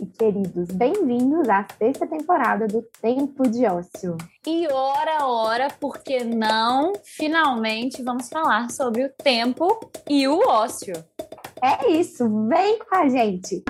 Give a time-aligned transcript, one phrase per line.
[0.00, 4.16] e queridos, bem-vindos à sexta temporada do Tempo de Ócio.
[4.46, 6.92] E ora, ora, por que não?
[7.04, 10.94] Finalmente vamos falar sobre o tempo e o ócio.
[11.62, 13.62] É isso, vem com a gente!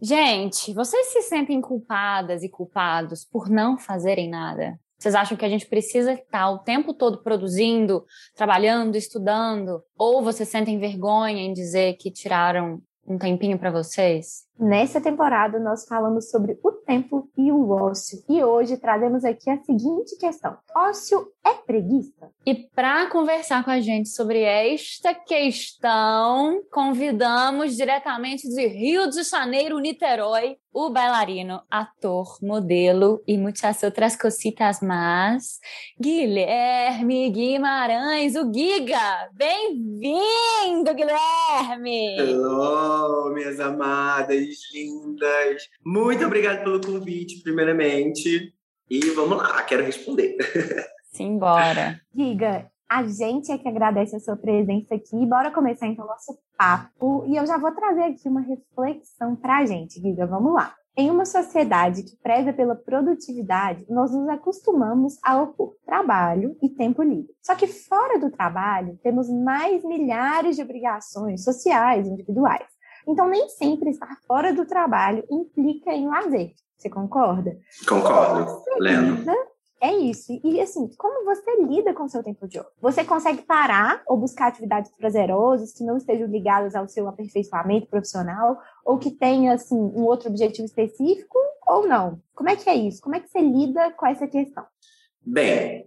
[0.00, 4.78] Gente, vocês se sentem culpadas e culpados por não fazerem nada?
[4.98, 9.82] Vocês acham que a gente precisa estar o tempo todo produzindo, trabalhando, estudando?
[9.96, 14.45] Ou vocês sentem vergonha em dizer que tiraram um tempinho para vocês?
[14.58, 18.24] Nessa temporada, nós falamos sobre o tempo e o ócio.
[18.26, 22.30] E hoje trazemos aqui a seguinte questão: ócio é preguiça?
[22.44, 29.78] E para conversar com a gente sobre esta questão, convidamos diretamente de Rio de Janeiro,
[29.78, 35.58] Niterói, o bailarino, ator, modelo e muitas outras cositas mais,
[36.00, 39.30] Guilherme Guimarães, o Giga.
[39.32, 42.18] Bem-vindo, Guilherme!
[42.18, 45.68] Hello, minhas amadas lindas.
[45.84, 48.52] Muito obrigado pelo convite, primeiramente.
[48.88, 50.36] E vamos lá, quero responder.
[51.12, 52.00] Simbora.
[52.14, 55.26] Giga, a gente é que agradece a sua presença aqui.
[55.26, 57.24] Bora começar então o nosso papo.
[57.26, 60.26] E eu já vou trazer aqui uma reflexão para a gente, Giga.
[60.26, 60.74] Vamos lá.
[60.98, 67.02] Em uma sociedade que preza pela produtividade, nós nos acostumamos a opor trabalho e tempo
[67.02, 67.34] livre.
[67.42, 72.64] Só que fora do trabalho, temos mais milhares de obrigações sociais, individuais.
[73.06, 76.52] Então, nem sempre estar fora do trabalho implica em lazer.
[76.76, 77.56] Você concorda?
[77.88, 79.24] Concordo, Leno.
[79.80, 80.32] É isso.
[80.42, 82.70] E assim, como você lida com o seu tempo de ouro?
[82.80, 88.58] Você consegue parar ou buscar atividades prazerosas que não estejam ligadas ao seu aperfeiçoamento profissional
[88.84, 92.20] ou que tenha assim um outro objetivo específico ou não?
[92.34, 93.02] Como é que é isso?
[93.02, 94.64] Como é que você lida com essa questão?
[95.20, 95.86] Bem,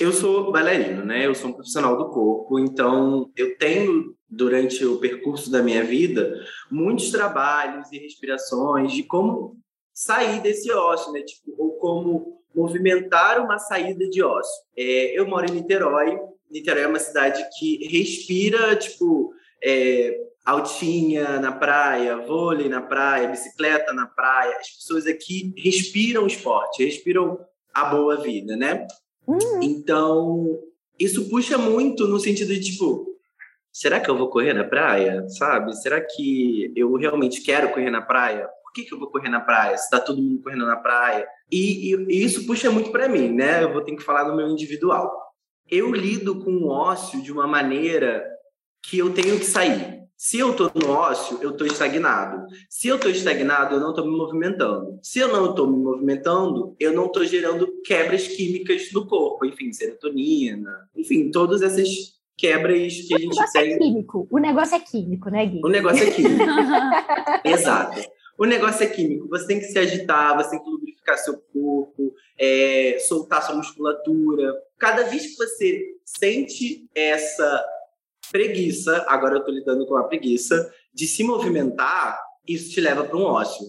[0.00, 1.26] eu sou bailarino, né?
[1.26, 6.34] Eu sou um profissional do corpo, então eu tenho durante o percurso da minha vida
[6.70, 9.56] muitos trabalhos e respirações de como
[9.92, 11.22] sair desse ócio, né?
[11.22, 14.64] Tipo, ou como movimentar uma saída de ócio.
[14.76, 16.18] É, eu moro em Niterói.
[16.50, 23.92] Niterói é uma cidade que respira, tipo, é, altinha na praia, vôlei na praia, bicicleta
[23.92, 24.56] na praia.
[24.58, 27.38] As pessoas aqui respiram esporte, respiram
[27.72, 28.86] a boa vida, né?
[29.26, 29.62] Uhum.
[29.62, 30.58] Então,
[30.98, 33.06] isso puxa muito no sentido de, tipo,
[33.72, 35.28] será que eu vou correr na praia?
[35.28, 35.74] Sabe?
[35.76, 38.48] Será que eu realmente quero correr na praia?
[38.62, 39.76] Por que, que eu vou correr na praia?
[39.76, 41.26] Se tá todo mundo correndo na praia?
[41.50, 43.62] E, e, e isso puxa muito para mim, né?
[43.62, 45.12] Eu vou ter que falar no meu individual.
[45.70, 48.24] Eu lido com o ócio de uma maneira
[48.82, 49.93] que eu tenho que sair.
[50.16, 52.46] Se eu estou no ócio, eu estou estagnado.
[52.68, 54.98] Se eu estou estagnado, eu não estou me movimentando.
[55.02, 59.72] Se eu não estou me movimentando, eu não estou gerando quebras químicas no corpo, enfim,
[59.72, 61.88] serotonina, enfim, todas essas
[62.36, 63.36] quebras que a gente tem.
[63.36, 64.28] O negócio é químico.
[64.30, 65.60] O negócio é químico, né, Gui?
[65.64, 66.44] O negócio é químico.
[67.44, 68.00] Exato.
[68.36, 69.28] O negócio é químico.
[69.28, 74.52] Você tem que se agitar, você tem que lubrificar seu corpo, é, soltar sua musculatura.
[74.78, 77.64] Cada vez que você sente essa
[78.34, 83.16] preguiça, agora eu estou lidando com a preguiça, de se movimentar, isso te leva para
[83.16, 83.64] um ócio.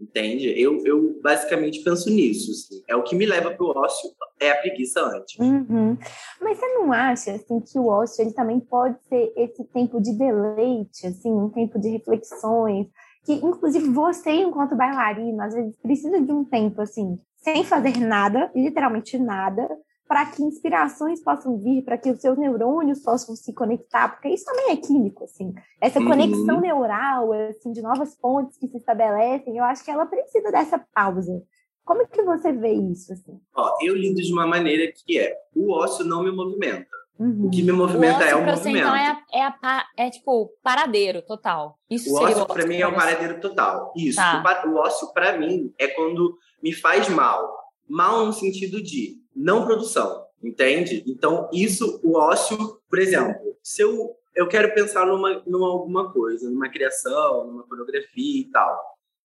[0.00, 0.48] Entende?
[0.56, 2.52] Eu, eu basicamente penso nisso.
[2.52, 2.84] Assim.
[2.88, 4.08] É o que me leva para o ócio,
[4.38, 5.36] é a preguiça antes.
[5.40, 5.98] Uhum.
[6.40, 10.12] Mas você não acha assim, que o ócio ele também pode ser esse tempo de
[10.16, 12.86] deleite, assim, um tempo de reflexões,
[13.24, 18.52] que inclusive você, enquanto bailarina, às vezes precisa de um tempo assim, sem fazer nada,
[18.54, 19.68] literalmente nada,
[20.10, 24.44] para que inspirações possam vir, para que os seus neurônios possam se conectar, porque isso
[24.44, 25.54] também é químico, assim.
[25.80, 26.08] Essa uhum.
[26.08, 30.84] conexão neural, assim, de novas pontes que se estabelecem, eu acho que ela precisa dessa
[30.92, 31.40] pausa.
[31.84, 33.38] Como é que você vê isso, assim?
[33.54, 36.90] Ó, eu lido de uma maneira que é, o ócio não me movimenta.
[37.16, 37.46] Uhum.
[37.46, 38.62] O que me movimenta o é o movimento.
[38.62, 41.78] Você, então, é, é, a, é, tipo paradeiro total.
[41.88, 43.92] Isso o ócio, para mim, é o paradeiro total.
[43.96, 44.16] Isso.
[44.16, 44.64] Tá.
[44.66, 47.59] O, o ócio, para mim, é quando me faz mal.
[47.90, 51.02] Mal no sentido de não produção, entende?
[51.06, 52.56] Então, isso, o ócio,
[52.88, 58.40] por exemplo, se eu, eu quero pensar numa, numa alguma coisa, numa criação, numa coreografia
[58.42, 58.78] e tal,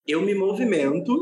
[0.08, 1.16] eu me movimento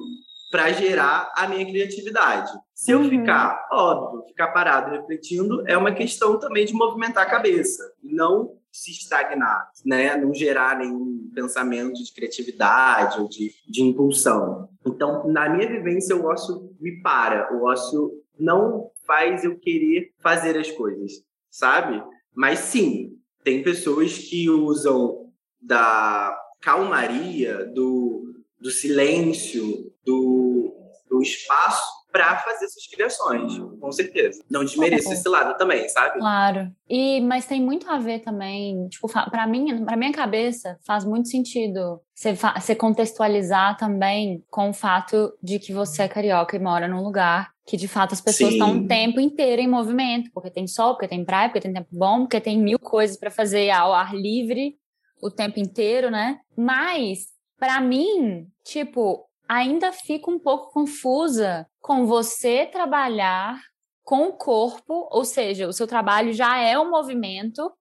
[0.50, 2.52] para gerar a minha criatividade.
[2.74, 3.10] Se eu Uhum.
[3.10, 8.56] ficar, óbvio, ficar parado refletindo, é uma questão também de movimentar a cabeça, e não
[8.74, 10.18] se estagnar, né?
[10.18, 14.68] Não gerar nenhum pensamento de criatividade ou de, de impulsão.
[14.86, 20.58] Então, na minha vivência, o ócio me para, o ócio não faz eu querer fazer
[20.58, 22.04] as coisas, sabe?
[22.36, 25.32] Mas sim, tem pessoas que usam
[25.62, 30.74] da calmaria, do, do silêncio, do,
[31.08, 34.44] do espaço para fazer suas criações, com certeza.
[34.50, 35.14] Não desmereço É.
[35.14, 36.20] esse lado também, sabe?
[36.20, 36.72] Claro.
[36.88, 41.28] E mas tem muito a ver também, tipo, para mim, para minha cabeça, faz muito
[41.28, 47.02] sentido você, contextualizar também com o fato de que você é carioca e mora num
[47.04, 48.60] lugar que de fato as pessoas Sim.
[48.60, 51.90] estão o tempo inteiro em movimento, porque tem sol, porque tem praia, porque tem tempo
[51.92, 54.76] bom, porque tem mil coisas para fazer ao ar livre
[55.22, 56.40] o tempo inteiro, né?
[56.56, 57.28] Mas
[57.58, 63.60] para mim, tipo, ainda fico um pouco confusa com você trabalhar
[64.04, 67.72] com o corpo, ou seja, o seu trabalho já é um movimento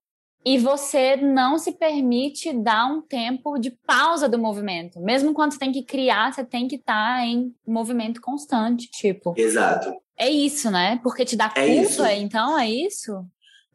[0.44, 5.00] e você não se permite dar um tempo de pausa do movimento.
[5.00, 9.34] Mesmo quando você tem que criar, você tem que estar em movimento constante, tipo.
[9.36, 9.92] Exato.
[10.16, 11.00] É isso, né?
[11.02, 11.96] Porque te dá É isso.
[11.96, 13.24] culpa, então é isso?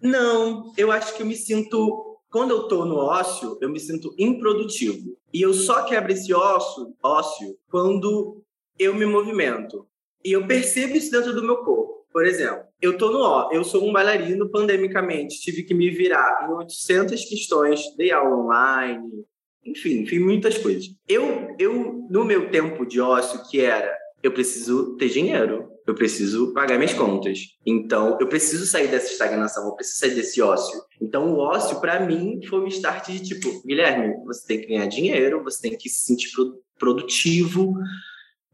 [0.01, 2.06] Não, eu acho que eu me sinto.
[2.29, 5.18] Quando eu tô no ócio, eu me sinto improdutivo.
[5.33, 8.44] E eu só quebro esse ócio, ócio quando
[8.77, 9.88] eu me movimento.
[10.24, 12.06] E eu percebo isso dentro do meu corpo.
[12.12, 16.47] Por exemplo, eu tô no ó, eu sou um bailarino pandemicamente, tive que me virar
[16.50, 19.23] em 800 questões, dei aula online,
[19.63, 20.88] enfim, fiz muitas coisas.
[21.07, 26.54] Eu, eu no meu tempo de ócio, que era eu preciso ter dinheiro, eu preciso
[26.54, 27.39] pagar minhas contas.
[27.66, 30.80] Então, eu preciso sair dessa estagnação, eu preciso sair desse ócio.
[31.01, 34.86] Então, o ócio, para mim, foi um start de tipo, Guilherme, você tem que ganhar
[34.88, 37.74] dinheiro, você tem que se sentir pro- produtivo.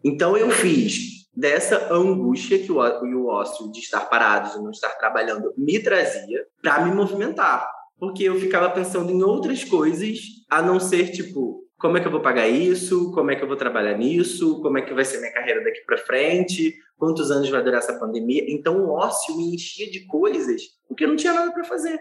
[0.03, 5.51] Então, eu fiz dessa angústia que o ócio de estar parado, de não estar trabalhando,
[5.57, 7.68] me trazia para me movimentar.
[7.97, 10.19] Porque eu ficava pensando em outras coisas,
[10.51, 13.12] a não ser, tipo, como é que eu vou pagar isso?
[13.12, 14.62] Como é que eu vou trabalhar nisso?
[14.62, 16.74] Como é que vai ser minha carreira daqui para frente?
[16.95, 18.45] Quantos anos vai durar essa pandemia?
[18.47, 22.00] Então, o ócio me enchia de coisas porque eu não tinha nada para fazer.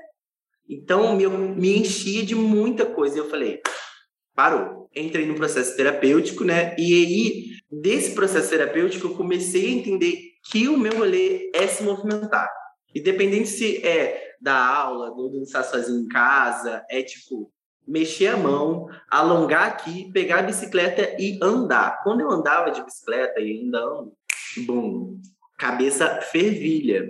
[0.70, 3.16] Então, me, me enchia de muita coisa.
[3.16, 3.60] E eu falei,
[4.36, 4.88] parou.
[4.94, 6.76] Entrei no processo terapêutico, né?
[6.78, 10.16] E aí, desse processo terapêutico, eu comecei a entender
[10.48, 12.48] que o meu rolê é se movimentar.
[12.94, 17.52] Independente se é dar aula, do dançar sozinho em casa, é tipo
[17.86, 22.02] mexer a mão, alongar aqui, pegar a bicicleta e andar.
[22.02, 24.12] Quando eu andava de bicicleta e andando,
[24.66, 25.20] bum,
[25.58, 27.06] cabeça fervilha.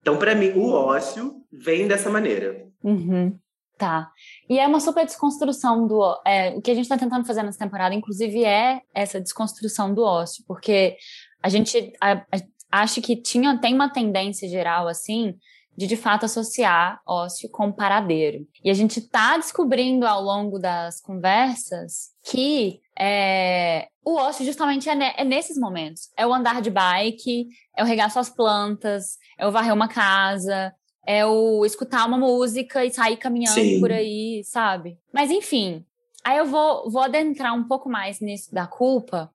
[0.00, 2.66] Então, para mim, o ócio vem dessa maneira.
[2.82, 3.38] Uhum.
[3.76, 4.10] Tá.
[4.48, 6.20] E é uma super desconstrução do.
[6.26, 10.02] É, o que a gente está tentando fazer nessa temporada, inclusive, é essa desconstrução do
[10.02, 10.96] ócio, porque
[11.40, 12.42] a gente a, a-
[12.82, 15.36] acha que tinha, tem uma tendência geral, assim,
[15.78, 18.44] de de fato associar ócio com paradeiro.
[18.64, 24.96] E a gente está descobrindo ao longo das conversas que é, o ócio justamente é,
[24.96, 26.10] ne- é nesses momentos.
[26.16, 27.46] É o andar de bike,
[27.76, 30.74] é o regar suas plantas, é o varrer uma casa,
[31.06, 33.78] é o escutar uma música e sair caminhando Sim.
[33.78, 34.98] por aí, sabe?
[35.12, 35.86] Mas enfim,
[36.24, 39.30] aí eu vou, vou adentrar um pouco mais nisso da culpa,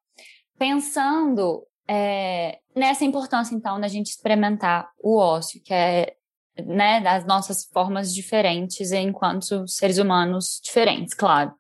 [0.60, 6.16] pensando é, nessa importância, então, da gente experimentar o ócio, que é
[6.58, 11.54] né, das nossas formas diferentes enquanto seres humanos diferentes, claro.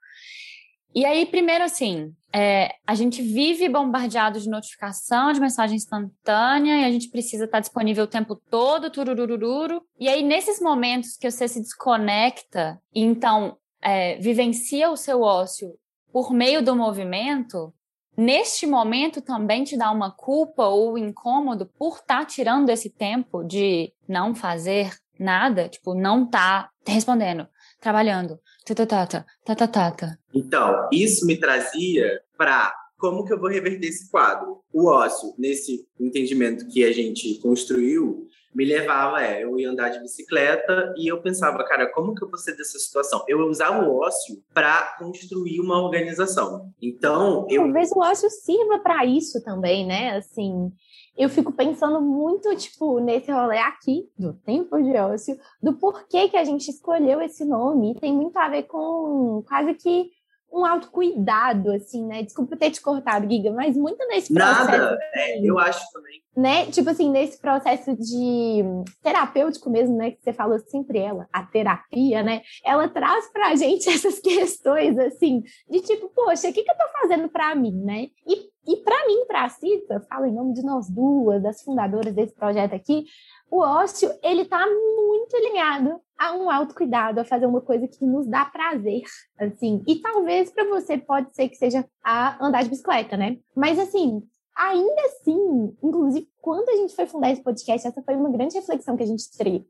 [0.96, 6.86] E aí, primeiro, assim, é, a gente vive bombardeado de notificação, de mensagem instantânea, e
[6.86, 9.82] a gente precisa estar disponível o tempo todo, tururururu.
[10.00, 15.74] E aí, nesses momentos que você se desconecta, e então é, vivencia o seu ócio
[16.12, 17.74] por meio do movimento,
[18.17, 23.91] neste momento também te dá uma culpa ou incômodo por estar tirando esse tempo de
[24.08, 27.48] não fazer nada, tipo, não tá respondendo,
[27.79, 30.20] trabalhando, tatatata, tatatata.
[30.34, 34.63] Então, isso me trazia para como que eu vou reverter esse quadro.
[34.72, 40.00] O ócio, nesse entendimento que a gente construiu, me levava, é, eu ia andar de
[40.00, 43.24] bicicleta e eu pensava, cara, como que eu vou sair dessa situação?
[43.28, 46.70] Eu usava o ócio para construir uma organização.
[46.82, 50.18] Então, eu Talvez o ócio sirva para isso também, né?
[50.18, 50.72] Assim,
[51.18, 56.38] eu fico pensando muito, tipo, nesse rolê aqui, do tempo de ócio, do porquê que
[56.38, 57.96] a gente escolheu esse nome.
[58.00, 60.10] Tem muito a ver com quase que
[60.54, 62.22] um autocuidado, assim, né?
[62.24, 64.66] Desculpa ter te cortado, Giga, mas muito nesse processo.
[64.70, 66.22] nada, é, eu acho também.
[66.38, 66.66] né?
[66.68, 68.64] Tipo assim, nesse processo de
[69.02, 70.12] terapêutico mesmo, né?
[70.12, 72.42] Que você falou sempre ela, a terapia, né?
[72.64, 77.00] Ela traz pra gente essas questões, assim, de tipo, poxa, o que, que eu tô
[77.02, 78.08] fazendo pra mim, né?
[78.28, 82.13] E E para mim, para a Cita, falo em nome de nós duas, das fundadoras
[82.13, 83.05] desse projeto aqui,
[83.51, 88.25] o ócio, ele está muito ligado a um autocuidado, a fazer uma coisa que nos
[88.25, 89.03] dá prazer,
[89.38, 89.84] assim.
[89.88, 93.38] E talvez para você pode ser que seja a andar de bicicleta, né?
[93.55, 94.24] Mas assim,
[94.55, 98.96] ainda assim, inclusive quando a gente foi fundar esse podcast, essa foi uma grande reflexão
[98.96, 99.24] que a gente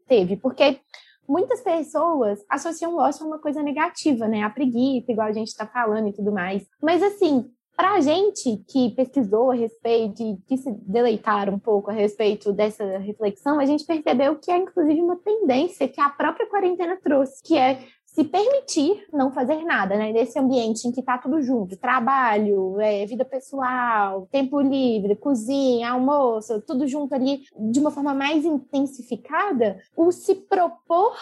[0.08, 0.80] teve, porque
[1.28, 4.44] muitas pessoas associam o ócio a uma coisa negativa, né?
[4.44, 6.66] A preguiça, igual a gente está falando e tudo mais.
[6.82, 11.90] Mas assim, para a gente que pesquisou a respeito e que se deleitar um pouco
[11.90, 16.48] a respeito dessa reflexão, a gente percebeu que é inclusive uma tendência que a própria
[16.48, 20.12] quarentena trouxe, que é se permitir não fazer nada, né?
[20.12, 26.62] Nesse ambiente em que está tudo junto, trabalho, é, vida pessoal, tempo livre, cozinha, almoço,
[26.62, 31.16] tudo junto ali de uma forma mais intensificada, o se propor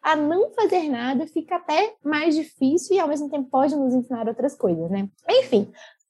[0.00, 4.28] a não fazer nada fica até mais difícil e ao mesmo tempo pode nos ensinar
[4.28, 5.08] outras coisas, né?
[5.28, 5.68] Enfim,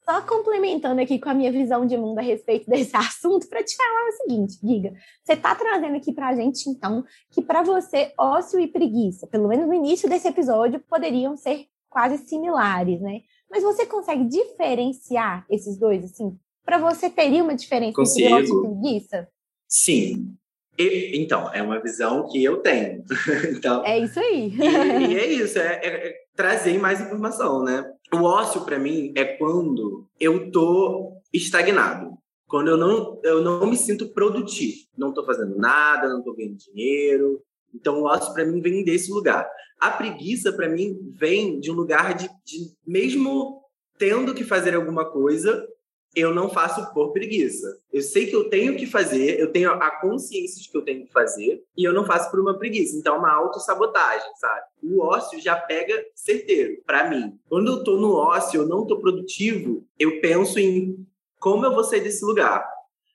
[0.09, 3.75] só complementando aqui com a minha visão de mundo a respeito desse assunto, para te
[3.75, 8.13] falar o seguinte, Giga, você está trazendo aqui para a gente, então, que para você,
[8.17, 13.21] ócio e preguiça, pelo menos no início desse episódio, poderiam ser quase similares, né?
[13.49, 16.37] Mas você consegue diferenciar esses dois, assim?
[16.65, 18.27] Para você teria uma diferença Consigo.
[18.27, 19.27] entre ócio e preguiça?
[19.67, 20.37] Sim.
[20.77, 23.03] E, então, é uma visão que eu tenho.
[23.57, 24.53] então, é isso aí.
[24.53, 27.91] e, e é isso, é, é, é trazer mais informação, né?
[28.13, 32.15] O ócio para mim é quando eu tô estagnado,
[32.47, 36.55] quando eu não eu não me sinto produtivo, não tô fazendo nada, não tô ganhando
[36.55, 37.41] dinheiro.
[37.73, 39.49] Então o ócio para mim vem desse lugar.
[39.79, 43.61] A preguiça para mim vem de um lugar de, de mesmo
[43.97, 45.67] tendo que fazer alguma coisa,
[46.15, 47.79] eu não faço por preguiça.
[47.91, 51.05] Eu sei que eu tenho que fazer, eu tenho a consciência de que eu tenho
[51.05, 52.97] que fazer, e eu não faço por uma preguiça.
[52.97, 54.65] Então, é uma autossabotagem, sabe?
[54.83, 57.39] O ócio já pega certeiro, para mim.
[57.47, 61.05] Quando eu tô no ócio, eu não tô produtivo, eu penso em
[61.39, 62.67] como eu vou sair desse lugar.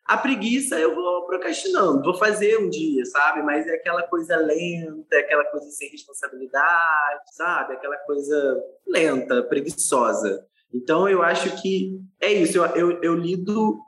[0.04, 3.42] A preguiça eu vou procrastinando, vou fazer um dia, sabe?
[3.42, 7.74] Mas é aquela coisa lenta, aquela coisa sem responsabilidade, sabe?
[7.74, 10.44] Aquela coisa lenta, preguiçosa.
[10.74, 12.58] Então, eu acho que é isso.
[12.58, 13.78] Eu, eu, eu lido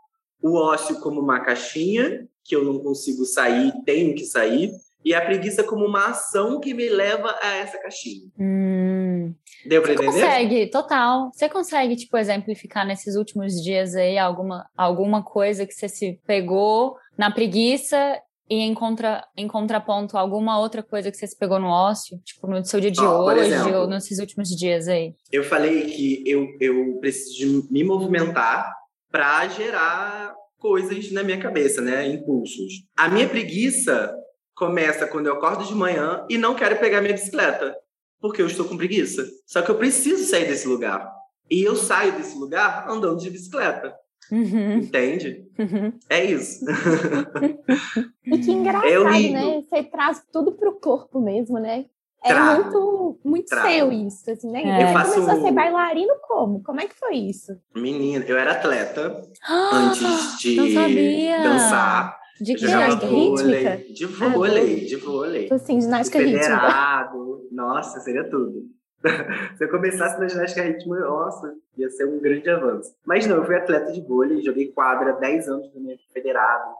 [0.42, 4.70] o ócio como uma caixinha, que eu não consigo sair, tenho que sair,
[5.04, 8.26] e a preguiça como uma ação que me leva a essa caixinha.
[8.38, 9.34] Hum.
[9.66, 10.20] Deu pra Você entender?
[10.20, 11.30] consegue, total.
[11.32, 16.96] Você consegue, tipo, exemplificar nesses últimos dias aí alguma, alguma coisa que você se pegou
[17.16, 21.68] na preguiça e em, contra, em contraponto alguma outra coisa que você se pegou no
[21.68, 22.18] ócio?
[22.24, 23.78] Tipo, no seu dia de por hoje exemplo.
[23.78, 25.14] ou nesses últimos dias aí?
[25.32, 28.70] Eu falei que eu, eu preciso me movimentar
[29.10, 32.06] para gerar coisas na minha cabeça, né?
[32.06, 32.84] Impulsos.
[32.96, 34.14] A minha preguiça
[34.54, 37.74] começa quando eu acordo de manhã e não quero pegar minha bicicleta,
[38.20, 39.26] porque eu estou com preguiça.
[39.46, 41.10] Só que eu preciso sair desse lugar.
[41.50, 43.94] E eu saio desse lugar andando de bicicleta.
[44.34, 45.46] Uhum, Entende?
[45.58, 45.92] uhum.
[46.10, 46.64] É isso.
[48.26, 49.32] E que engraçado, Eu lido.
[49.34, 49.62] né?
[49.62, 51.84] Você traz tudo pro corpo mesmo, né?
[52.24, 52.62] É Trago.
[52.64, 53.68] muito, muito Trago.
[53.68, 54.62] seu isso, assim, né?
[54.62, 54.76] É.
[54.78, 56.62] Você Eu faço- começou a ser bailarino como?
[56.62, 57.52] Como é que foi isso?
[57.76, 61.42] Menina, eu era atleta Ah, antes de sabia.
[61.42, 62.16] dançar.
[62.40, 62.66] De Eu que?
[62.66, 63.64] Ginástica vôlei.
[63.64, 63.92] rítmica?
[63.94, 65.42] De Ah, vôlei, de vôlei.
[65.42, 67.10] Tipo assim, ginástica rítmica.
[67.52, 68.62] Nossa, seria tudo.
[69.56, 72.94] Se eu começasse na ginástica ritmo, nossa, ia ser um grande avanço.
[73.04, 76.74] Mas não, eu fui atleta de vôlei, joguei quadra 10 anos no meu federado.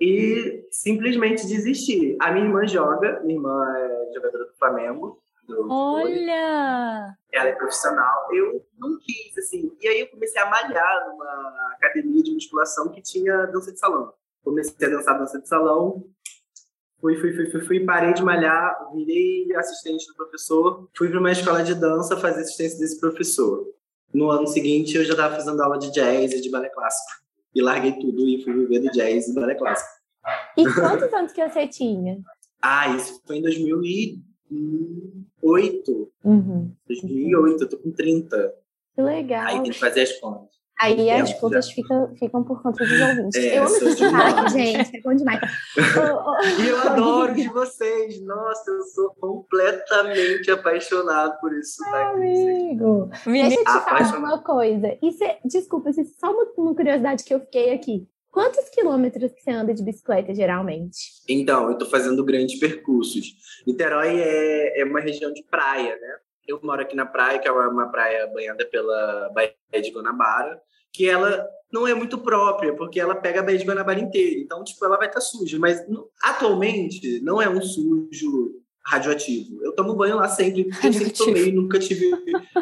[0.00, 2.16] E simplesmente desisti.
[2.20, 5.22] A minha irmã joga, minha irmã é jogadora do Flamengo.
[5.46, 5.68] Do.
[5.70, 7.14] Olha!
[7.34, 8.28] ela é profissional.
[8.32, 9.76] Eu não quis, assim.
[9.80, 14.12] E aí eu comecei a malhar numa academia de musculação que tinha dança de salão.
[14.42, 16.04] Comecei a dançar dança de salão.
[17.04, 21.32] Fui, fui, fui, fui, fui, parei de malhar, virei assistente do professor, fui para uma
[21.32, 23.68] escola de dança fazer assistência desse professor.
[24.10, 27.22] No ano seguinte, eu já estava fazendo aula de jazz e de balé clássico.
[27.54, 29.90] E larguei tudo e fui viver do jazz e balé clássico.
[30.56, 32.22] E quantos anos que você tinha?
[32.62, 36.10] Ah, isso foi em 2008.
[36.24, 36.72] Uhum.
[36.86, 38.54] 2008, eu tô com 30.
[38.94, 39.46] Que legal.
[39.46, 40.53] Aí tem que fazer as contas.
[40.80, 43.36] Aí as Tempo, contas ficam, ficam por conta dos ouvintes.
[43.42, 44.96] É, eu amo esse aqui, gente.
[44.96, 45.40] É bom demais.
[46.60, 48.20] E eu adoro de vocês.
[48.22, 51.82] Nossa, eu sou completamente apaixonado por isso.
[51.84, 52.10] Tá?
[52.10, 53.10] Amigo.
[53.24, 54.96] Deixa eu te falar uma coisa.
[55.02, 58.06] E cê, desculpa, cê- só uma, uma curiosidade que eu fiquei aqui.
[58.30, 60.98] Quantos quilômetros que você anda de bicicleta, geralmente?
[61.28, 63.26] Então, eu tô fazendo grandes percursos.
[63.64, 66.16] Niterói é, é uma região de praia, né?
[66.46, 70.60] Eu moro aqui na praia, que é uma, praia banhada pela Baía de Guanabara,
[70.92, 74.40] que ela não é muito própria, porque ela pega a Baía de Guanabara inteira.
[74.40, 75.58] Então, tipo, ela vai estar suja.
[75.58, 75.84] Mas
[76.22, 79.64] atualmente não é um sujo radioativo.
[79.64, 82.10] Eu tomo banho lá sempre, porque eu sempre tomei, nunca tive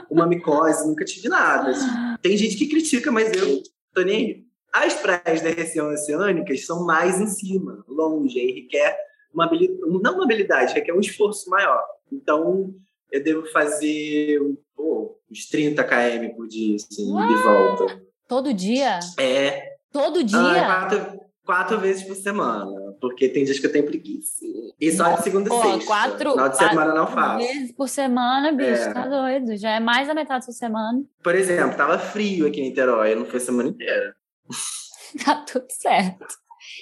[0.09, 1.71] uma micose, nunca tive nada.
[1.71, 1.87] assim.
[2.23, 3.63] Tem gente que critica, mas eu
[3.93, 4.53] tô nem aí.
[4.73, 8.97] As praias da região oceânicas são mais em cima, longe, aí requer
[9.33, 11.85] uma habilidade, não uma habilidade, requer um esforço maior.
[12.11, 12.75] Então,
[13.13, 14.41] eu devo fazer
[14.75, 18.03] pô, uns 30 km por dia, assim, de volta.
[18.29, 18.99] Todo dia?
[19.19, 19.73] É.
[19.93, 20.39] Todo dia?
[20.39, 22.67] Ah, quatro, quatro vezes por semana,
[23.01, 24.45] porque tem dias que eu tenho preguiça.
[24.81, 25.87] E só de segunda Pô, a sexta.
[25.87, 27.47] quatro, Final de quatro semana não faço.
[27.47, 28.93] vezes por semana, bicho, É.
[28.93, 29.57] tá doido.
[29.57, 31.03] Já é mais da metade da sua semana.
[31.23, 34.17] Por exemplo, tava frio aqui em Niterói, não foi semana inteira.
[35.27, 36.25] Tá tudo certo.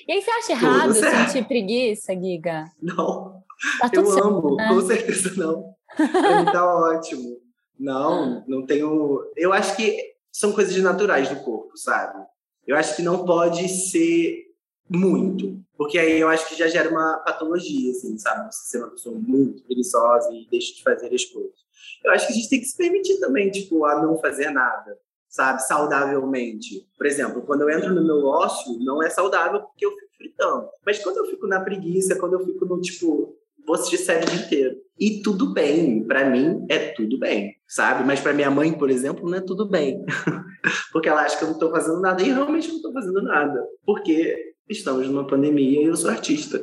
[0.06, 2.66] E aí, você acha errado sentir preguiça, Giga?
[2.80, 3.42] Não,
[3.80, 4.24] Tá eu certo.
[4.28, 4.68] amo, né?
[4.68, 5.74] com certeza não.
[5.96, 7.38] Pra tá ótimo.
[7.78, 9.30] Não, não tenho.
[9.36, 12.24] Eu acho que são coisas naturais do corpo, sabe?
[12.66, 14.44] Eu acho que não pode ser
[14.88, 18.52] muito, porque aí eu acho que já gera uma patologia, assim, sabe?
[18.52, 21.58] Você ser uma pessoa muito preguiçosa e deixa de fazer as coisas.
[22.04, 24.98] Eu acho que a gente tem que se permitir também, tipo, a não fazer nada,
[25.28, 25.62] sabe?
[25.62, 26.86] Saudavelmente.
[26.96, 30.68] Por exemplo, quando eu entro no meu ócio, não é saudável porque eu fico fritando.
[30.84, 33.36] Mas quando eu fico na preguiça, quando eu fico no, tipo,
[33.70, 34.76] vou assistir série o dia inteiro.
[34.98, 38.04] E tudo bem, pra mim é tudo bem, sabe?
[38.04, 40.04] Mas pra minha mãe, por exemplo, não é tudo bem.
[40.92, 42.22] porque ela acha que eu não tô fazendo nada.
[42.22, 43.64] E realmente não tô fazendo nada.
[43.86, 46.60] Porque estamos numa pandemia e eu sou artista.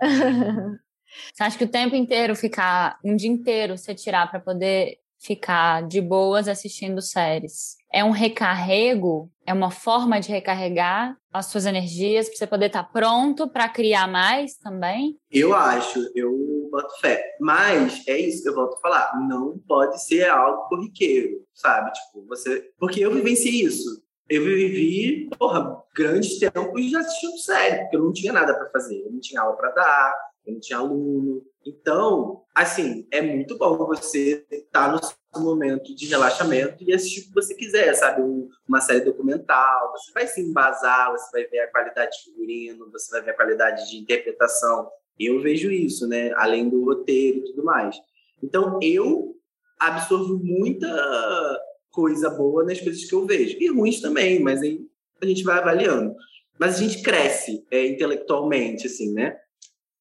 [1.32, 5.86] Você acha que o tempo inteiro ficar, um dia inteiro, você tirar pra poder ficar
[5.86, 9.30] de boas assistindo séries, é um recarrego?
[9.46, 14.06] É uma forma de recarregar as suas energias pra você poder estar pronto pra criar
[14.06, 15.16] mais também?
[15.30, 16.30] Eu acho, eu
[16.70, 17.22] boto fé.
[17.40, 19.12] Mas é isso que eu volto a falar.
[19.28, 21.90] Não pode ser algo corriqueiro, sabe?
[21.92, 22.70] Tipo, você.
[22.78, 24.02] Porque eu vivenciei isso.
[24.28, 29.00] Eu vivi, porra, grandes tempos já assistindo série, porque eu não tinha nada para fazer.
[29.00, 30.14] Eu não tinha aula para dar,
[30.46, 31.42] eu não tinha aluno.
[31.68, 37.24] Então, assim, é muito bom você estar no seu momento de relaxamento e assistir o
[37.24, 38.22] que você quiser, sabe?
[38.22, 42.90] Um- uma série documental, você vai se embasar, você vai ver a qualidade de figurino,
[42.90, 44.88] você vai ver a qualidade de interpretação.
[45.18, 46.32] Eu vejo isso, né?
[46.36, 47.96] Além do roteiro e tudo mais.
[48.42, 49.34] Então, eu
[49.78, 50.88] absorvo muita
[51.90, 53.58] coisa boa nas coisas que eu vejo.
[53.60, 54.80] E ruins também, mas aí
[55.20, 56.14] a gente vai avaliando.
[56.58, 59.36] Mas a gente cresce é, intelectualmente, assim, né?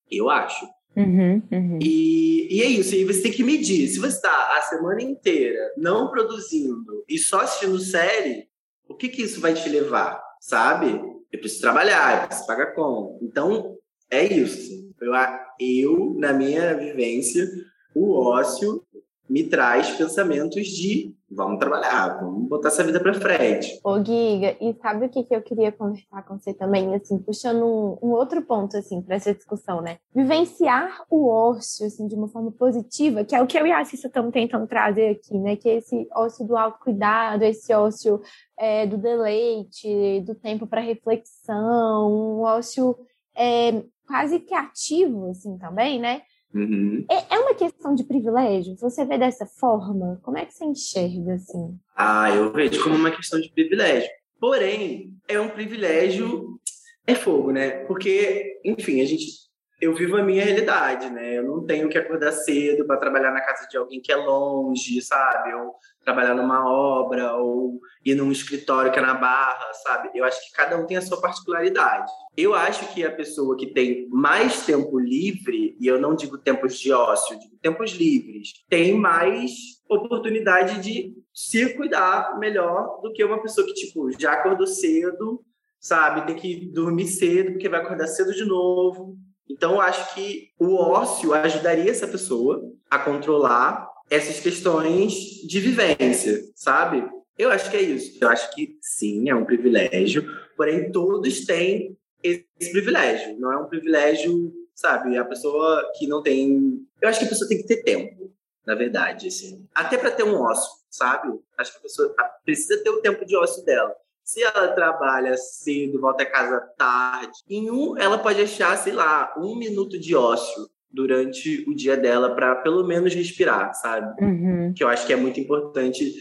[0.09, 0.65] Eu acho.
[0.97, 1.79] Uhum, uhum.
[1.79, 3.87] E, e é isso, e você tem que medir.
[3.87, 8.47] Se você está a semana inteira não produzindo e só assistindo série,
[8.89, 10.19] o que, que isso vai te levar?
[10.41, 10.99] Sabe?
[11.31, 13.23] Eu preciso trabalhar, eu preciso pagar conta.
[13.23, 13.77] Então,
[14.09, 14.91] é isso.
[14.99, 15.13] Eu,
[15.59, 17.47] eu, na minha vivência,
[17.93, 18.83] o ócio
[19.29, 23.79] me traz pensamentos de vamos trabalhar, vamos botar essa vida para frente.
[23.83, 27.65] Ô, Giga, e sabe o que, que eu queria conversar com você também, assim, puxando
[27.65, 29.97] um, um outro ponto, assim, para essa discussão, né?
[30.15, 33.83] Vivenciar o ócio, assim, de uma forma positiva, que é o que eu e a
[33.83, 35.57] Cissa estamos tentando trazer aqui, né?
[35.57, 38.21] Que é esse ócio do autocuidado, esse ócio
[38.57, 42.95] é, do deleite, do tempo para reflexão, um ócio
[43.35, 46.21] é, quase que ativo, assim, também, né?
[46.53, 47.05] Uhum.
[47.09, 48.75] É, é uma questão de privilégio?
[48.77, 50.19] Você vê dessa forma?
[50.23, 51.77] Como é que você enxerga, assim?
[51.95, 54.09] Ah, eu vejo como uma questão de privilégio.
[54.39, 56.59] Porém, é um privilégio,
[57.05, 57.85] é fogo, né?
[57.85, 59.46] Porque, enfim, a gente,
[59.79, 61.37] eu vivo a minha realidade, né?
[61.37, 64.99] Eu não tenho que acordar cedo para trabalhar na casa de alguém que é longe,
[65.01, 65.53] sabe?
[65.53, 70.09] Ou trabalhar numa obra, ou ir num escritório que é na Barra, sabe?
[70.15, 72.11] Eu acho que cada um tem a sua particularidade.
[72.35, 76.79] Eu acho que a pessoa que tem mais tempo livre, e eu não digo tempos
[76.79, 79.51] de ócio, digo tempos livres, tem mais
[79.87, 85.43] oportunidade de se cuidar melhor do que uma pessoa que, tipo, já acordou cedo,
[85.79, 86.25] sabe?
[86.25, 89.15] Tem que dormir cedo, porque vai acordar cedo de novo.
[89.49, 95.13] Então, eu acho que o ócio ajudaria essa pessoa a controlar essas questões
[95.45, 97.03] de vivência, sabe?
[97.37, 98.17] Eu acho que é isso.
[98.21, 103.37] Eu acho que sim, é um privilégio, porém todos têm esse privilégio.
[103.39, 105.17] Não é um privilégio, sabe?
[105.17, 106.85] A pessoa que não tem.
[107.01, 108.31] Eu acho que a pessoa tem que ter tempo,
[108.65, 109.65] na verdade, assim.
[109.73, 111.39] Até para ter um ócio, sabe?
[111.57, 113.93] Acho que a pessoa precisa ter o tempo de ócio dela.
[114.27, 119.33] Se ela trabalha cedo, volta a casa tarde, em um, ela pode achar, sei lá,
[119.37, 124.21] um minuto de ócio durante o dia dela para pelo menos respirar, sabe?
[124.21, 124.73] Uhum.
[124.75, 126.13] Que eu acho que é muito importante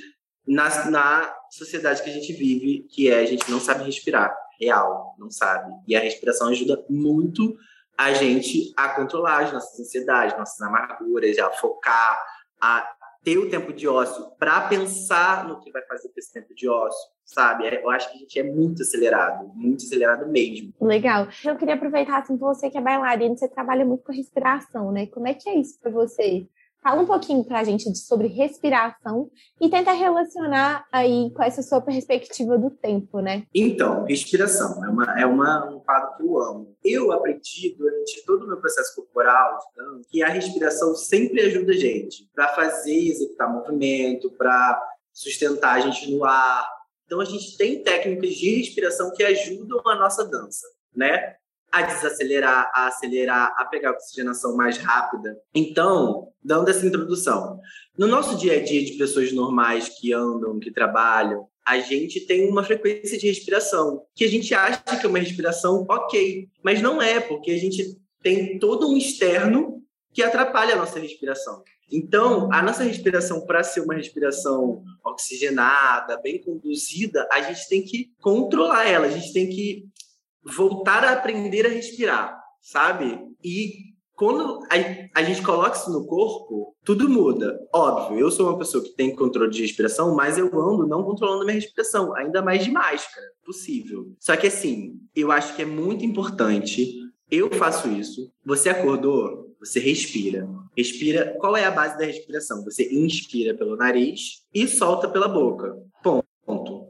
[0.46, 5.16] na, na sociedade que a gente vive, que é a gente não sabe respirar, real,
[5.18, 5.74] não sabe.
[5.88, 7.56] E a respiração ajuda muito
[7.98, 12.16] a gente a controlar as nossas ansiedades, nossas amarguras, a focar,
[12.60, 12.88] a
[13.26, 16.68] ter o tempo de ócio para pensar no que vai fazer com esse tempo de
[16.68, 17.66] ócio, sabe?
[17.66, 20.72] Eu acho que a gente é muito acelerado, muito acelerado mesmo.
[20.80, 21.26] Legal.
[21.44, 25.08] Eu queria aproveitar, assim, você que é bailarina, você trabalha muito com respiração, né?
[25.08, 26.46] Como é que é isso para você?
[26.86, 29.28] Fala um pouquinho para a gente sobre respiração
[29.60, 33.42] e tenta relacionar aí com essa sua perspectiva do tempo, né?
[33.52, 36.76] Então, respiração é, uma, é uma, um quadro que eu amo.
[36.84, 39.58] Eu aprendi durante todo o meu processo corporal
[40.08, 44.80] que a respiração sempre ajuda a gente para fazer, executar movimento, para
[45.12, 46.70] sustentar a gente no ar.
[47.04, 51.34] Então, a gente tem técnicas de respiração que ajudam a nossa dança, né?
[51.76, 55.36] A desacelerar, a acelerar, a pegar a oxigenação mais rápida.
[55.54, 57.60] Então, dando essa introdução,
[57.98, 62.48] no nosso dia a dia de pessoas normais que andam, que trabalham, a gente tem
[62.48, 67.02] uma frequência de respiração que a gente acha que é uma respiração ok, mas não
[67.02, 71.62] é, porque a gente tem todo um externo que atrapalha a nossa respiração.
[71.92, 78.10] Então, a nossa respiração, para ser uma respiração oxigenada, bem conduzida, a gente tem que
[78.20, 79.84] controlar ela, a gente tem que
[80.54, 83.18] voltar a aprender a respirar, sabe?
[83.42, 87.58] E quando a, a, gente coloca isso no corpo, tudo muda.
[87.72, 91.44] Óbvio, eu sou uma pessoa que tem controle de respiração, mas eu ando não controlando
[91.44, 94.06] minha respiração, ainda mais de máscara, possível.
[94.18, 96.94] Só que assim, eu acho que é muito importante.
[97.30, 98.32] Eu faço isso.
[98.44, 100.48] Você acordou, você respira.
[100.76, 101.36] Respira.
[101.38, 102.64] Qual é a base da respiração?
[102.64, 105.76] Você inspira pelo nariz e solta pela boca.
[106.02, 106.24] Ponto.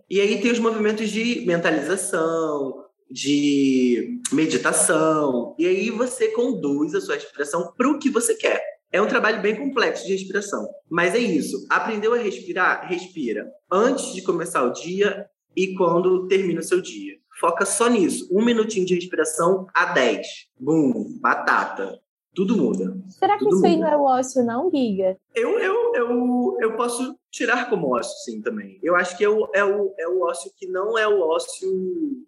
[0.09, 5.55] E aí tem os movimentos de mentalização, de meditação.
[5.59, 8.62] E aí você conduz a sua respiração para o que você quer.
[8.92, 10.66] É um trabalho bem complexo de respiração.
[10.88, 11.66] Mas é isso.
[11.69, 12.88] Aprendeu a respirar?
[12.88, 13.47] Respira.
[13.71, 17.14] Antes de começar o dia e quando termina o seu dia.
[17.40, 18.29] Foca só nisso.
[18.31, 20.27] Um minutinho de respiração a 10.
[20.59, 22.01] Bum, batata.
[22.37, 22.94] Tudo muda.
[23.09, 25.16] Será que Tudo isso aí não é o ócio, não, Giga?
[25.35, 28.79] Eu, eu, eu, eu posso tirar como ócio, sim, também.
[28.83, 31.66] Eu acho que é o, é, o, é o ócio que não é o ócio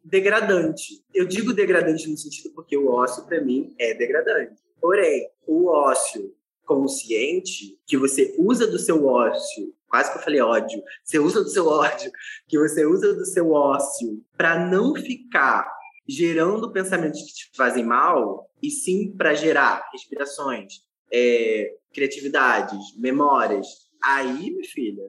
[0.03, 1.05] degradante.
[1.13, 4.55] Eu digo degradante no sentido porque o ócio, para mim, é degradante.
[4.81, 10.83] Porém, o ócio consciente, que você usa do seu ócio, quase que eu falei ódio,
[11.05, 12.11] você usa do seu ódio,
[12.47, 15.71] que você usa do seu ócio para não ficar
[16.09, 23.67] gerando pensamentos que te fazem mal, e sim para gerar respirações, é, criatividades, memórias.
[24.03, 25.05] Aí, minha filha,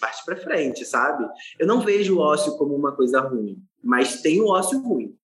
[0.00, 1.26] parte para frente, sabe?
[1.58, 5.16] Eu não vejo o ócio como uma coisa ruim, mas tem o ócio ruim.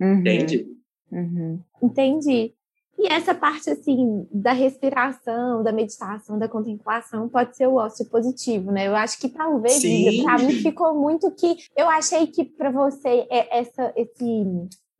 [0.00, 0.20] Uhum.
[0.20, 0.66] Entende?
[1.10, 1.60] Uhum.
[1.82, 2.54] Entendi.
[2.98, 8.72] E essa parte, assim, da respiração, da meditação, da contemplação, pode ser o ócio positivo,
[8.72, 8.86] né?
[8.86, 9.82] Eu acho que talvez,
[10.22, 11.56] para mim, ficou muito que.
[11.76, 14.46] Eu achei que para você, é, essa, esse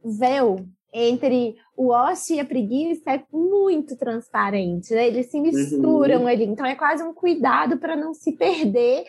[0.05, 0.57] véu
[0.93, 5.09] entre o ócio e a preguiça é muito transparente, né?
[5.09, 6.27] Eles se misturam uhum.
[6.27, 6.45] ali.
[6.45, 9.05] Então, é quase um cuidado para não se perder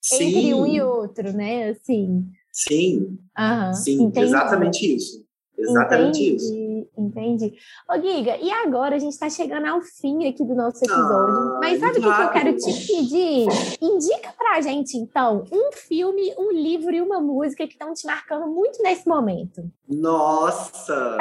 [0.00, 0.24] Sim.
[0.24, 1.70] entre um e outro, né?
[1.70, 2.26] Assim.
[2.52, 3.18] Sim.
[3.38, 3.74] Uhum.
[3.74, 5.24] Sim, exatamente isso.
[5.56, 6.54] Exatamente entendi, isso.
[6.96, 7.52] Entendi.
[7.88, 11.34] Ô, Giga, e agora a gente está chegando ao fim aqui do nosso episódio.
[11.34, 13.46] Ah, Mas sabe o que, que, eu quero te pedir?
[13.80, 18.46] Indica pra gente, então, um filme, um livro e uma música que estão te marcando
[18.46, 19.62] muito nesse momento.
[19.88, 21.18] Nossa!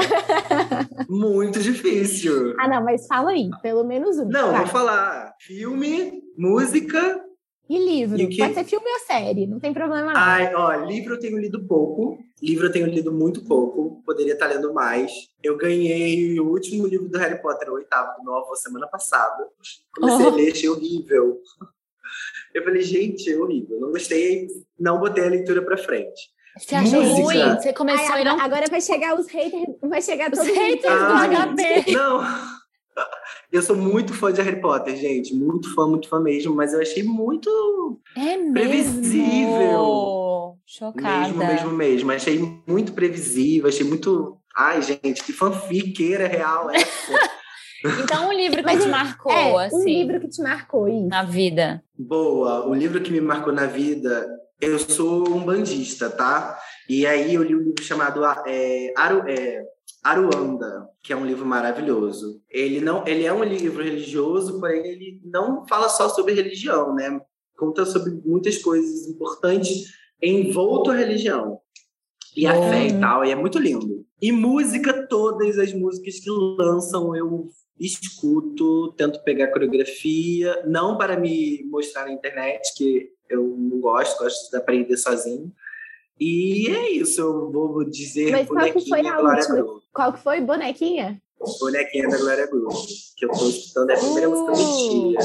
[1.10, 2.56] muito difícil.
[2.60, 4.26] Ah, não, mas fala aí, pelo menos um.
[4.26, 4.60] Não, vai.
[4.60, 5.34] vou falar.
[5.40, 7.29] Filme, música
[7.70, 8.20] e livro?
[8.20, 8.38] E que...
[8.38, 10.20] Pode ser filme ou série, não tem problema não.
[10.20, 12.18] Ai, ó, livro eu tenho lido pouco.
[12.42, 14.02] Livro eu tenho lido muito pouco.
[14.04, 15.12] Poderia estar lendo mais.
[15.44, 19.48] Eu ganhei o último livro do Harry Potter, o oitavo novo, semana passada.
[19.94, 20.30] Comecei oh.
[20.30, 21.40] a ler, achei horrível.
[22.54, 23.80] Eu falei, gente, é horrível.
[23.80, 24.48] Não gostei,
[24.80, 26.32] não botei a leitura pra frente.
[26.58, 27.22] Você achou Música.
[27.22, 27.56] ruim?
[27.56, 28.42] Você começou Ai, a não...
[28.42, 31.92] Agora vai chegar os haters, vai chegar os haters do HP.
[31.92, 32.59] Não.
[33.52, 35.34] Eu sou muito fã de Harry Potter, gente.
[35.34, 36.56] Muito fã, muito fã mesmo.
[36.56, 40.58] Mas eu achei muito é previsível.
[40.66, 41.28] Chocada.
[41.28, 42.12] Mesmo, mesmo, mesmo.
[42.12, 43.68] Achei muito previsível.
[43.68, 44.38] Achei muito...
[44.56, 46.86] Ai, gente, que fanfiqueira real essa.
[48.04, 49.78] Então, um livro que te marcou, é, assim.
[49.78, 51.08] Um livro que te marcou, isso.
[51.08, 51.82] Na vida.
[51.98, 52.68] Boa.
[52.68, 54.28] O livro que me marcou na vida...
[54.60, 56.60] Eu sou um bandista, tá?
[56.90, 59.64] E aí eu li um livro chamado é, Aro, é,
[60.04, 62.42] Aruanda, que é um livro maravilhoso.
[62.50, 67.20] Ele não, ele é um livro religioso, porém ele não fala só sobre religião, né?
[67.58, 71.60] Conta sobre muitas coisas importantes envolto a religião
[72.36, 74.06] e a fé e tal, e é muito lindo.
[74.22, 81.64] E música, todas as músicas que lançam eu escuto, tento pegar coreografia, não para me
[81.70, 85.52] mostrar na internet, que eu não gosto, gosto de aprender sozinho,
[86.20, 89.82] e é isso, eu vou dizer Mas qual que foi a Glória última?
[89.94, 90.42] Qual que foi?
[90.42, 91.22] Bonequinha?
[91.60, 94.32] Bonequinha da Glória Groove, que eu tô escutando, é a primeira uh!
[94.32, 95.20] música dia.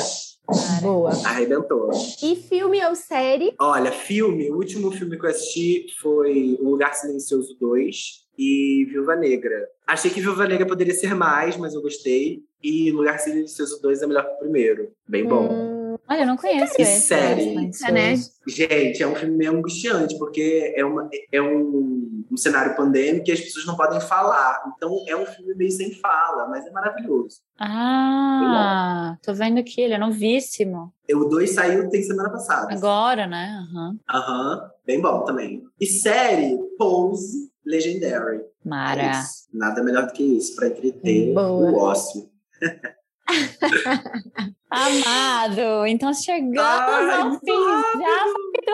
[0.82, 1.10] Boa.
[1.24, 1.90] Arrebentou.
[2.22, 3.54] E filme ou série?
[3.58, 9.16] Olha, filme, o último filme que eu assisti foi O Lugar Silencioso 2 e Viúva
[9.16, 9.66] Negra.
[9.86, 12.42] Achei que Viúva Negra poderia ser mais, mas eu gostei.
[12.62, 14.90] E Lugar Silencioso 2 é melhor que o primeiro.
[15.08, 15.48] Bem bom.
[15.50, 17.06] Hum, Olha, eu não conheço E esse.
[17.06, 17.42] série?
[17.42, 17.90] Silencioso.
[17.90, 18.14] É, né?
[18.46, 23.32] Gente, é um filme meio angustiante, porque é, uma, é um, um cenário pandêmico e
[23.32, 24.62] as pessoas não podem falar.
[24.76, 27.38] Então é um filme meio sem fala, mas é maravilhoso.
[27.58, 30.92] Ah, tô vendo aqui, ele é novíssimo.
[31.10, 32.72] O 2 saiu tem semana passada.
[32.74, 33.64] Agora, né?
[33.70, 33.98] Aham.
[34.10, 35.62] Aham, bem bom também.
[35.80, 38.38] E série, Pose Legendary.
[38.40, 39.10] É Mara.
[39.10, 39.44] isso.
[39.52, 41.46] Nada melhor do que isso, pra entreter Boa.
[41.70, 42.28] o ócio.
[44.74, 47.46] Amado, então chegamos Ai, ao fim.
[47.46, 48.72] Já foi muito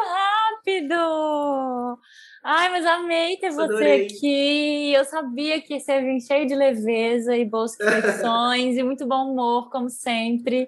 [0.94, 1.98] rápido.
[2.42, 4.06] Ai, mas amei ter você Adorei.
[4.06, 4.92] aqui.
[4.94, 9.30] Eu sabia que você ia vir cheio de leveza e boas reflexões e muito bom
[9.30, 10.66] humor, como sempre.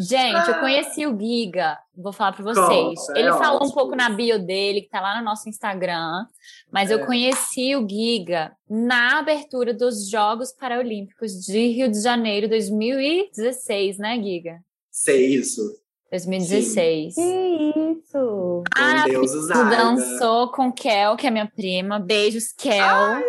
[0.00, 0.60] Gente, eu Ah.
[0.60, 3.06] conheci o Giga, vou falar para vocês.
[3.06, 3.74] Conta, Ele é falou um ótimo.
[3.74, 6.24] pouco na bio dele, que tá lá no nosso Instagram,
[6.72, 7.04] mas eu É.
[7.04, 14.58] conheci o Giga na abertura dos Jogos Paralímpicos de Rio de Janeiro 2016, né, Giga?
[15.02, 15.62] Sei isso.
[16.10, 17.14] 2016.
[17.14, 18.62] que isso?
[18.76, 19.70] Ah, Deus Tu usada.
[19.70, 21.98] dançou com Kel, que é minha prima.
[21.98, 23.22] Beijos, Kel.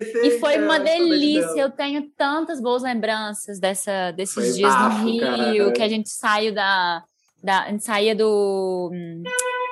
[0.00, 1.60] e foi uma delícia.
[1.60, 5.72] Eu tenho tantas boas lembranças dessa, desses Foi dias bafo, no Rio, cara.
[5.72, 7.04] que a gente saiu da,
[7.42, 7.64] da.
[7.64, 8.90] A gente saía do.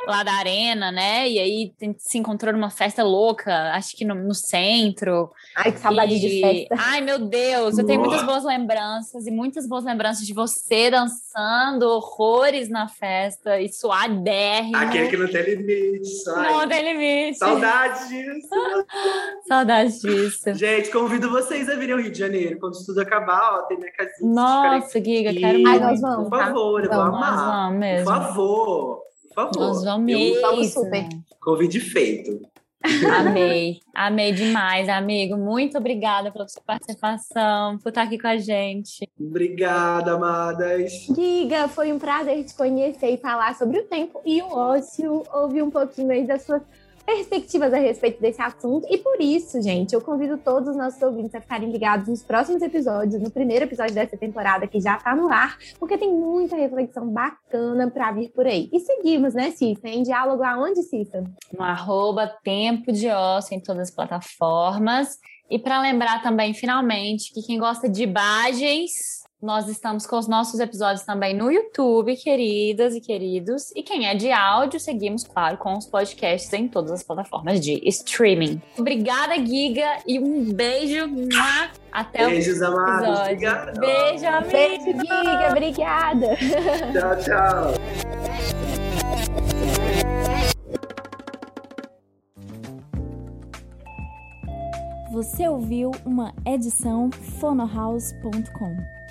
[0.07, 1.29] Lá da arena, né?
[1.29, 5.31] E aí a gente se encontrou numa festa louca, acho que no, no centro.
[5.57, 6.75] Ai, que saudade de E- festa.
[6.79, 8.11] Ai, meu Deus, eu tenho Nossa.
[8.11, 14.77] muitas boas lembranças e muitas boas lembranças de você dançando horrores na festa e suadérrimo.
[14.77, 16.11] Aquele que não tem limite.
[16.37, 17.38] Ai, Não tem limite.
[17.38, 18.49] Saudade disso.
[19.47, 20.55] Saudade disso.
[20.55, 22.59] Gente, convido vocês a virem ao Rio de Janeiro.
[22.59, 24.33] Quando isso tudo acabar, ó, tem minha casinha.
[24.33, 25.81] Nossa, Giga, quero Ai, muito.
[25.81, 26.47] nós vamos, Por tá?
[26.47, 27.65] favor, eu vou Vamos, Nós amar.
[27.67, 28.05] vamos mesmo.
[28.05, 29.12] Por favor.
[29.35, 29.59] Por favor.
[29.59, 30.40] Nós vamos Eu-.
[30.40, 31.09] Vamos super.
[31.40, 32.40] Convite feito.
[33.16, 35.37] Amei, amei demais, amigo.
[35.37, 39.09] Muito obrigada pela sua participação, por estar aqui com a gente.
[39.18, 40.92] Obrigada, amadas.
[41.14, 45.62] Giga, foi um prazer te conhecer e falar sobre o tempo e o ócio, ouvir
[45.62, 46.62] um pouquinho aí das suas
[47.05, 48.87] perspectivas a respeito desse assunto.
[48.91, 52.62] E por isso, gente, eu convido todos os nossos ouvintes a ficarem ligados nos próximos
[52.62, 57.09] episódios, no primeiro episódio dessa temporada que já tá no ar, porque tem muita reflexão
[57.09, 58.69] bacana pra vir por aí.
[58.73, 59.88] E seguimos, né, Cissa?
[59.88, 61.25] Em diálogo aonde, Cissa?
[61.53, 65.19] No arroba Tempo de Ócio em todas as plataformas.
[65.51, 70.61] E para lembrar também, finalmente, que quem gosta de imagens, nós estamos com os nossos
[70.61, 73.72] episódios também no YouTube, queridas e queridos.
[73.74, 77.83] E quem é de áudio, seguimos, claro, com os podcasts em todas as plataformas de
[77.88, 78.62] streaming.
[78.78, 81.11] Obrigada, Giga, e um beijo.
[81.90, 83.09] Até Beijos, o amados.
[83.09, 83.22] episódio.
[83.22, 83.81] Obrigada.
[83.81, 84.52] Beijo, amiga.
[84.52, 86.37] Beijo, Giga, obrigada!
[86.92, 87.74] Tchau, tchau.
[95.12, 99.02] Você ouviu uma edição fonohouse.com.